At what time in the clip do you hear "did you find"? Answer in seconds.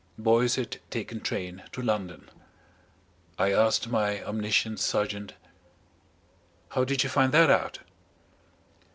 6.83-7.31